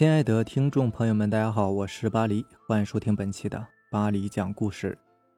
[0.00, 4.96] 亲爱的听众朋友们，大家好，我是巴黎，欢迎收听本期的巴黎讲故事。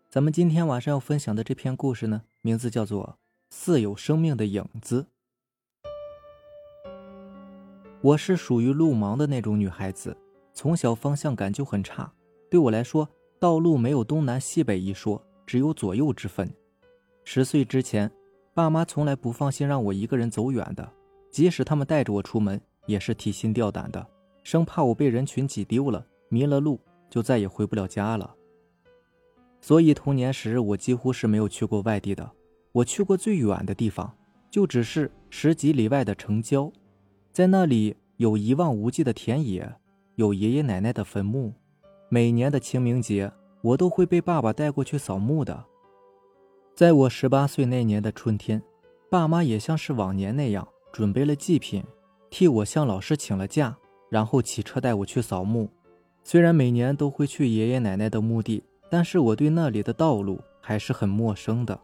[0.08, 3.04] 咱们今天晚上要分享的这篇故事呢，名字叫做
[3.50, 5.04] 《似有生命的影子》。
[8.02, 10.16] 我是属于路盲的那种女孩子，
[10.54, 12.12] 从小方向感就很差。
[12.48, 13.08] 对我来说，
[13.40, 16.48] 道路没有东南西北一说，只有左右之分。
[17.24, 18.08] 十岁之前，
[18.54, 20.88] 爸妈从来不放心让我一个人走远的，
[21.32, 24.06] 即使他们带着我出门，也是提心吊胆的。
[24.42, 28.34] 生怕我被人群挤丢了、迷了路，就再也回不了家了。
[29.60, 32.30] 所以童年时我几乎是没有去过外地的。
[32.72, 34.12] 我去过最远的地方，
[34.50, 36.72] 就只是十几里外的城郊，
[37.32, 39.70] 在那里有一望无际的田野，
[40.16, 41.52] 有爷爷奶奶的坟墓。
[42.08, 45.64] 每年的清明节，我都会被爸爸带过去扫墓的。
[46.74, 48.62] 在我十八岁那年的春天，
[49.10, 51.84] 爸妈也像是往年那样准备了祭品，
[52.30, 53.76] 替我向老师请了假。
[54.12, 55.66] 然后骑车带我去扫墓，
[56.22, 61.80] 虽然每年都会去爷爷奶奶的墓地，但是我对那里的道路还是很陌生的。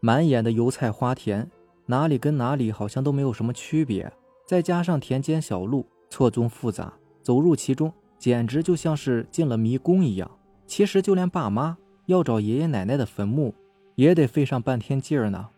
[0.00, 1.50] 满眼的油菜花田，
[1.86, 4.12] 哪里跟哪里好像都没有什么区别。
[4.44, 6.92] 再加上田间小路错综复杂，
[7.22, 10.30] 走入其中简直就像是进了迷宫一样。
[10.66, 13.54] 其实就连爸妈要找爷爷奶奶的坟墓，
[13.94, 15.48] 也得费上半天劲儿呢。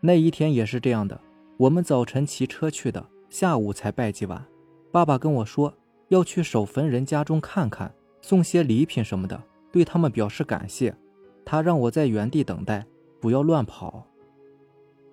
[0.00, 1.20] 那一天也是这样的，
[1.56, 4.46] 我们早晨骑车去的，下午才拜祭完。
[4.92, 5.72] 爸爸跟我说
[6.08, 10.94] 要去守坟人家中看看，送些礼品什么的，对他们表示感谢。
[11.44, 12.84] 他让我在原地等待，
[13.20, 14.06] 不要乱跑。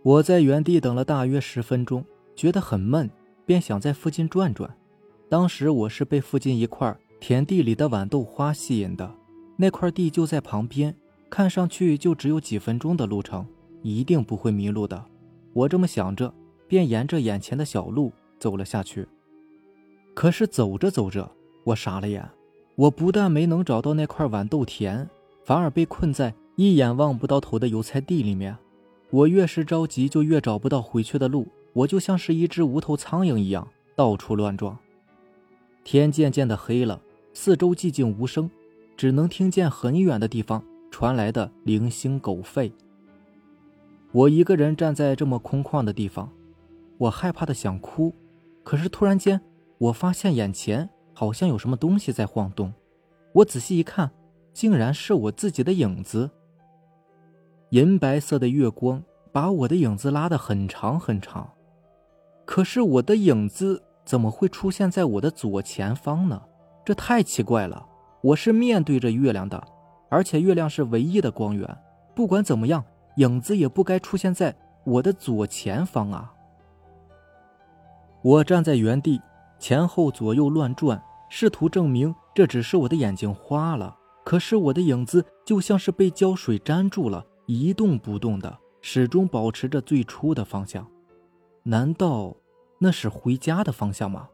[0.03, 2.03] 我在原地等了大约十分钟，
[2.35, 3.09] 觉得很闷，
[3.45, 4.75] 便想在附近转转。
[5.29, 9.13] 当时我是被附近一块田地里的豌豆花吸引的，
[9.57, 10.95] 那块地就在旁边，
[11.29, 13.45] 看上去就只有几分钟的路程，
[13.81, 15.03] 一定不会迷路的。
[15.53, 16.33] 我这么想着，
[16.67, 19.07] 便沿着眼前的小路走了下去。
[20.17, 21.29] 可是走着走着，
[21.63, 22.27] 我傻了眼。
[22.73, 25.07] 我不但没能找到那块豌豆田，
[25.43, 28.57] 反而被困在一眼望不到头的油菜地里面。
[29.11, 31.47] 我越是着急，就越找不到回去的路。
[31.71, 34.75] 我就像是一只无头苍蝇一样，到处乱撞。
[35.83, 36.99] 天渐渐的黑了，
[37.31, 38.49] 四周寂静无声，
[38.95, 42.71] 只能听见很远的地方传来的零星狗吠。
[44.11, 46.27] 我一个人站在这么空旷的地方，
[46.97, 48.11] 我害怕的想哭，
[48.63, 49.39] 可是突然间。
[49.79, 52.73] 我发现眼前好像有什么东西在晃动，
[53.33, 54.09] 我仔细一看，
[54.53, 56.29] 竟然是我自己的影子。
[57.69, 61.49] 银白色的月光把我的影子拉得很长很长，
[62.45, 66.41] 可是我的影子怎么会出现在我的左前方呢？
[66.85, 67.85] 这太奇怪了！
[68.21, 69.61] 我是面对着月亮的，
[70.09, 71.77] 而且月亮是唯一的光源。
[72.15, 72.83] 不管怎么样，
[73.17, 74.55] 影子也不该出现在
[74.85, 76.33] 我的左前方啊！
[78.23, 79.21] 我站在原地。
[79.59, 83.97] 前后左右乱转，试图证明这只是我的眼睛花了。
[84.23, 90.85] 可是我的影子就像是被胶水粘住了，一动不动的，始终保持着最初的方向。
[91.63, 92.35] 难道
[92.77, 94.29] 那是回家的方向吗？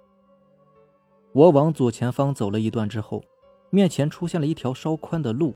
[1.32, 3.24] 我往左前方走了一段之后，
[3.70, 5.56] 面前出现了一条稍宽的路，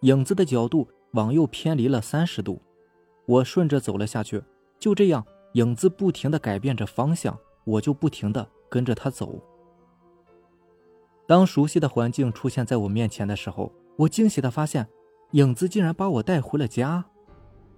[0.00, 2.60] 影子的角度往右偏离了三十度。
[3.26, 4.42] 我顺着走了下去，
[4.78, 8.46] 就这样，影子不停地改变着方向，我就不停地。
[8.70, 9.38] 跟着他走。
[11.26, 14.88] 当熟悉的环境出现在我面前的时候，我惊喜的发现，
[15.32, 17.04] 影子竟然把我带回了家。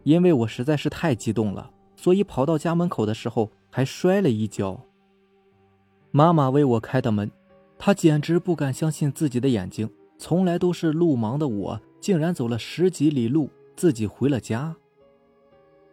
[0.05, 4.81] 因为我实在是太激动了，所以跑到家门口的时候还摔了一跤。
[6.11, 7.31] 妈妈为我开的门，
[7.79, 9.89] 她简直不敢相信自己的眼睛。
[10.19, 14.77] 从来都是路盲的我，竟然走了十几里路，自己回了家。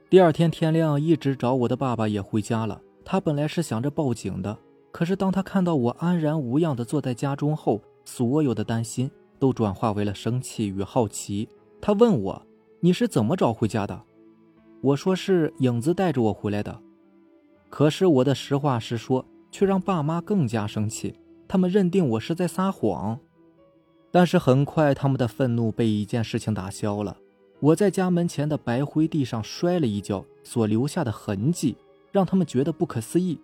[0.09, 2.81] 第二天天亮，一直找我的爸爸也回家了。
[3.03, 4.57] 他本来是想着报警的。
[4.91, 11.47] 可是，当他看到我安然无恙地坐在家中后，所有的担心都转化为了生气与好奇。
[11.79, 12.41] 他问我
[12.81, 14.01] ：“你是怎么找回家的？”
[14.81, 16.81] 我说：“是影子带着我回来的。”
[17.69, 21.15] 可是我的实话实说，却让爸妈更加生气。
[21.47, 23.19] 他们认定我是在撒谎。
[24.11, 27.15] 但是很快，他们的愤怒被一件事情打消了：
[27.59, 31.77] 我在家门前的白灰地上摔了一跤，所留下的痕迹，
[32.11, 33.39] 让他们觉得不可思议。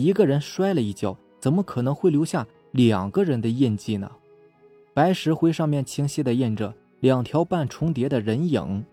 [0.00, 4.08] 一个人摔了一跤，怎么可能会留下两个人的印记呢？
[4.94, 8.84] 白石灰上面清晰的印着两条半重叠的人影，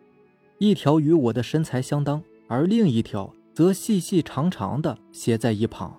[0.57, 5.95] 一条与我的身材相当，而另一条则细细长长的斜在一旁。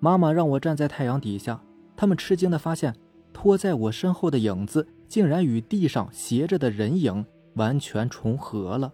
[0.00, 1.62] 妈妈让我站在太阳底下，
[1.96, 2.92] 他们吃惊的发现，
[3.32, 8.92] 拖在我身后的影子竟然与地上斜着的人影完全重合了。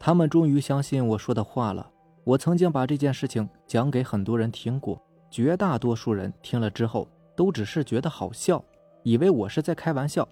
[0.00, 1.92] 他们终于相信我说的话了。
[2.30, 8.64] 我曾经把这件事情讲给很多人听过，绝大多数人听了之后都只是觉得好笑，
[9.02, 10.28] 以为我是在开玩笑。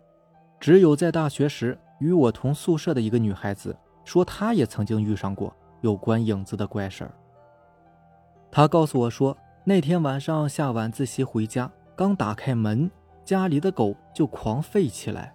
[0.60, 7.10] 只有在大学时与我同宿舍的一个女孩子说，她也曾经遇上过有关影子的怪事儿。
[8.48, 12.88] 她告诉我说，那天晚上下晚自习回家，刚打开门，
[13.24, 15.34] 家里的狗就狂吠起来。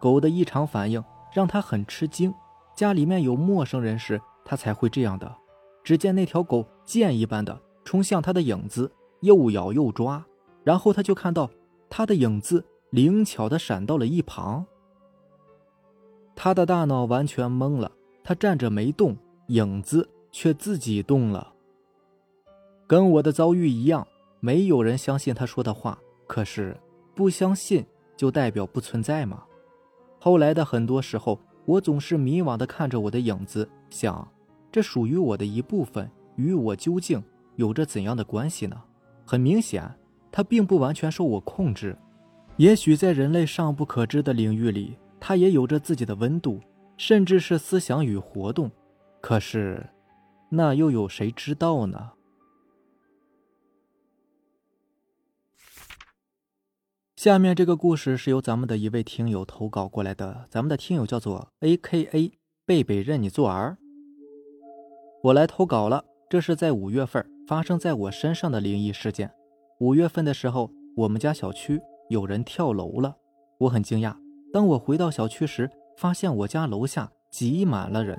[0.00, 2.34] 狗的异常反应让她很吃惊，
[2.74, 5.36] 家里面有陌生人时，她才会这样的。
[5.90, 8.92] 只见那条狗箭一般的冲向他的影子，
[9.22, 10.24] 又咬又抓，
[10.62, 11.50] 然后他就看到
[11.88, 14.64] 他的影子灵巧的闪到了一旁。
[16.36, 17.90] 他的大脑完全懵了，
[18.22, 19.16] 他站着没动，
[19.48, 21.52] 影子却自己动了。
[22.86, 24.06] 跟我的遭遇一样，
[24.38, 25.98] 没有人相信他说的话。
[26.28, 26.76] 可是
[27.16, 27.84] 不相信
[28.16, 29.42] 就代表不存在吗？
[30.20, 34.30] 后来的很多时候，我总是迷惘的看着我的影子，想。
[34.72, 37.22] 这属于我的一部分，与我究竟
[37.56, 38.80] 有着怎样的关系呢？
[39.24, 39.88] 很明显，
[40.32, 41.96] 它并不完全受我控制。
[42.56, 46.60] 也许在人类尚不可知的领域里，它也有着自己的温度，
[46.96, 48.70] 甚至是思想与活动。
[49.20, 49.88] 可是，
[50.50, 52.12] 那又有谁知道呢？
[57.16, 62.32] 下面这个故事是由咱们的一位听友投稿过来的，咱们的听友叫做 A.K.A.
[62.64, 63.76] 贝贝任你做儿。
[65.22, 69.30] 我来投稿了，这是在五月份发生在我身上的灵异事件。
[69.78, 71.78] 五月份的时候，我们家小区
[72.08, 73.14] 有人跳楼了，
[73.58, 74.16] 我很惊讶。
[74.50, 78.18] 当我回到小区时，发现我家楼下挤满了人，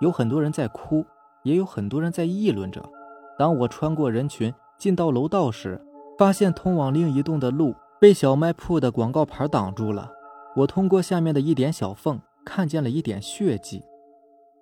[0.00, 1.04] 有很多人在哭，
[1.42, 2.88] 也有很多人在议论着。
[3.36, 5.84] 当我穿过人群进到楼道时，
[6.16, 10.12] 发现通往另一栋的路被小卖铺的广告牌挡住了。
[10.54, 13.82] 我通过下面的一点小缝，看见了一点血迹。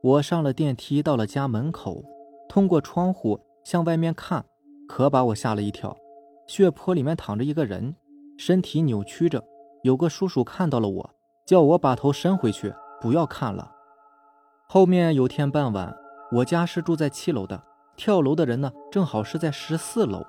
[0.06, 2.04] 我上了电梯，到了家门口，
[2.48, 4.44] 通过窗户向外面看，
[4.86, 5.96] 可把我吓了一跳。
[6.46, 7.92] 血泊里面躺着一个人，
[8.38, 9.42] 身体扭曲着。
[9.82, 11.10] 有个叔叔看到了我，
[11.44, 13.72] 叫我把头伸回去，不要看了。
[14.68, 15.92] 后面有天傍晚，
[16.30, 17.60] 我家是住在七楼的，
[17.96, 20.24] 跳楼的人呢，正好是在十四楼。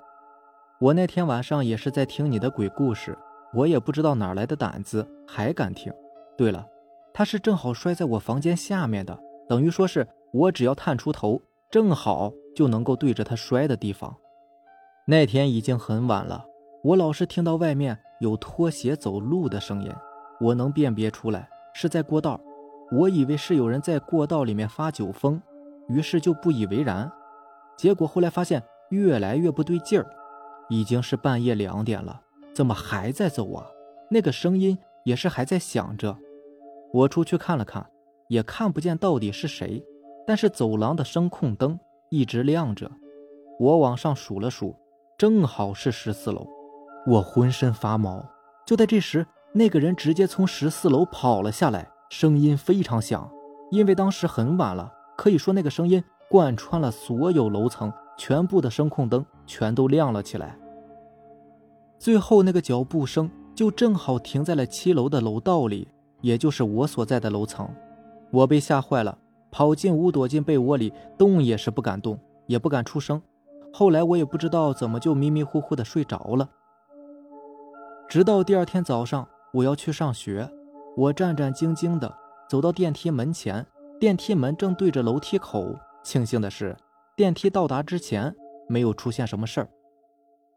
[0.79, 3.15] 我那天晚上也是在听你的鬼故事，
[3.53, 5.93] 我也不知道哪来的胆子，还敢听。
[6.35, 6.65] 对了，
[7.13, 9.15] 他是正好摔在我房间下面的。
[9.47, 14.15] 等于说是我只要探出头，正好就能够对着他摔的地方。
[15.05, 16.45] 那天已经很晚了，
[16.83, 19.91] 我老是听到外面有拖鞋走路的声音，
[20.41, 22.39] 我能辨别出来是在过道。
[22.91, 25.41] 我以为是有人在过道里面发酒疯，
[25.89, 27.11] 于是就不以为然。
[27.77, 30.07] 结果后来发现越来越不对劲儿，
[30.69, 32.21] 已经是半夜两点了，
[32.53, 33.65] 怎么还在走啊？
[34.09, 36.17] 那个声音也是还在响着。
[36.93, 37.85] 我出去看了看。
[38.27, 39.83] 也看不见到底是谁，
[40.25, 41.79] 但是走廊的声控灯
[42.09, 42.89] 一直亮着。
[43.59, 44.75] 我往上数了数，
[45.17, 46.47] 正好是十四楼。
[47.07, 48.23] 我浑身发毛。
[48.65, 53.29] 就在这时，那个人直接从十四楼跑了下来，声音非常响。
[53.71, 60.57] 因为当时很晚了，可以说那个声音贯穿了所有楼层，全部的声控灯全都亮了起来。
[61.97, 65.87] 最后那个脚步声就正好停在了七楼的楼道里，
[66.21, 67.67] 也就是我所在的楼层。
[68.31, 69.17] 我被吓坏了，
[69.51, 73.21] 跑进屋，躲进被窝里，动也是不敢动，也不敢出声。
[73.73, 76.49] 后来我也不知道怎么就迷迷糊糊的睡着了。
[78.09, 80.49] 直到第二天早上，我要去上学，
[80.95, 82.13] 我战战兢兢的
[82.49, 83.65] 走到电梯门前，
[83.99, 85.75] 电梯门正对着楼梯口。
[86.03, 86.75] 庆幸的是，
[87.15, 88.33] 电梯到达之前
[88.67, 89.69] 没有出现什么事儿。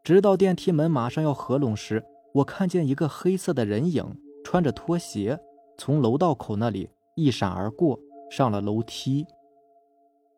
[0.03, 2.03] 直到电梯门马上要合拢时，
[2.33, 5.39] 我看见一个黑色的人影，穿着拖鞋
[5.77, 6.89] 从楼道口那里。
[7.21, 7.99] 一闪而过，
[8.29, 9.27] 上了楼梯。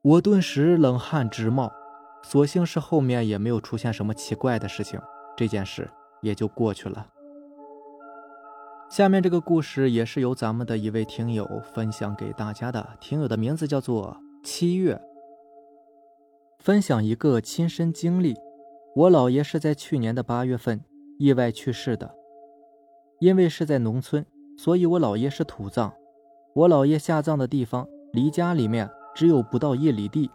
[0.02, 1.72] 我顿时冷汗直冒，
[2.24, 5.00] 所幸是后面也没有出现什么奇怪的事情，
[5.38, 5.90] 这件事
[6.22, 7.08] 也就过去了。
[8.90, 15.02] 下面这个故事也是由咱们的一位听友分享给大家的，听友的名字叫做七月。
[16.60, 18.36] 分享一个亲身经历：
[18.96, 20.84] 我姥爷是在去年的八月份
[21.18, 22.14] 意外去世的，
[23.20, 24.26] 因为是在农村，
[24.58, 25.94] 所以我姥爷是土葬。
[26.56, 30.30] 我姥爷下葬的地方离家里面只有不到一里地。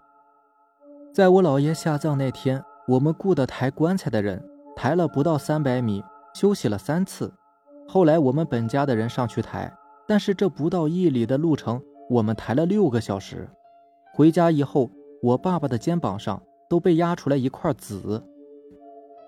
[1.15, 4.45] 在我姥爷下葬那天，我们雇的抬棺材的人
[4.75, 6.03] 抬了不到三百米，
[6.35, 7.33] 休息了三次。
[7.87, 9.73] 后来我们本家的人上去抬，
[10.09, 13.49] 但是这不到一里的路程，我们抬了六个小时。
[14.13, 14.91] 回家以后，
[15.23, 18.21] 我爸爸的肩膀上都被压出来一块紫。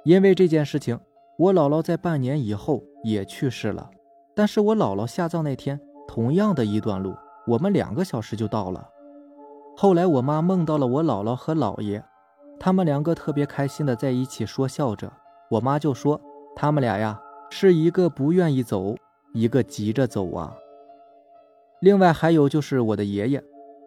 [0.05, 0.99] 因为这件事情，
[1.39, 3.89] 我姥姥在半年以后也去世了。
[4.35, 5.81] 但是我姥姥下葬那天。
[6.13, 7.15] 同样的一段路，
[7.47, 8.85] 我们两个小时就到了。
[9.77, 12.03] 后来我妈梦到了我姥姥和姥爷，
[12.59, 15.13] 他们两个特别开心的在一起说笑着。
[15.49, 16.21] 我妈就说
[16.57, 18.97] 他们俩呀是一个不愿意走，
[19.35, 20.53] 一个急着走啊。
[21.81, 23.45] 另外还有就是我的爷爷，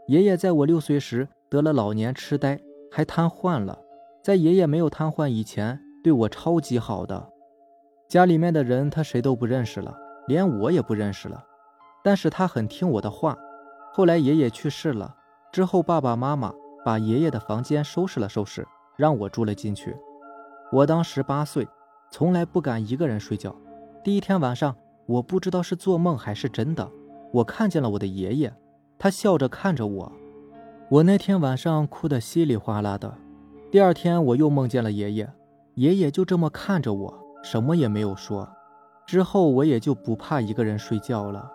[0.07, 2.57] 爷爷在我六岁时得了老年痴呆，
[2.89, 3.77] 还瘫痪了。
[4.23, 7.27] 在爷爷没有瘫痪以前，对我超级好的。
[8.07, 9.93] 家里面的人他谁都不认识了，
[10.25, 11.43] 连我也不认识了。
[12.03, 13.37] 但是他很听我的话。
[13.93, 15.15] 后来爷爷去世了
[15.51, 18.67] 之后，爸爸妈妈把爷爷的房间收拾了收拾，
[18.97, 19.95] 让我住了进去。
[20.71, 21.67] 我当时八岁，
[22.11, 23.55] 从来不敢一个人睡觉。
[24.03, 26.89] 第一天晚上，我不知道是做梦还是真的，
[27.31, 28.53] 我看见了我的爷爷，
[28.97, 30.11] 他笑着看着我。
[30.89, 33.15] 我那天晚上哭得稀里哗啦的。
[33.71, 35.31] 第二天我又梦见了爷爷，
[35.75, 38.49] 爷爷就这么看着我，什么也没有说。
[39.05, 41.51] 之后我也就不怕一个人睡觉了。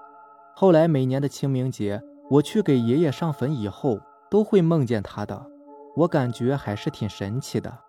[0.60, 2.02] 后来每年的清明节。
[2.30, 5.46] 我去给爷爷上坟以后，都会梦见他的，
[5.98, 7.84] 我感觉还是挺神奇的。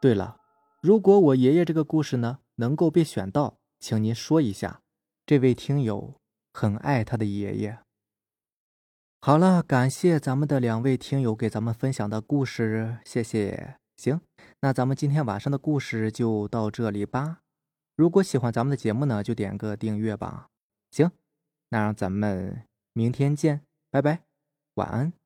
[0.00, 0.36] 对了，
[0.80, 4.80] 如果我爷爷这个故事呢能够被选到，请您说一下，
[5.26, 6.14] 这位听友
[6.52, 7.80] 很爱他的爷爷。
[9.20, 13.74] 好了，感谢咱们的两位听友给咱们分享的故事，谢谢。
[13.96, 14.20] 行，
[14.60, 17.40] 那咱们今天晚上的故事就到这里吧。
[17.96, 20.46] 如果喜欢咱们的节目呢，就点个订阅吧。
[20.92, 21.10] 行，
[21.74, 22.62] 那让咱们
[22.92, 23.62] 明天见。
[23.90, 24.20] 拜拜，
[24.74, 25.23] 晚安。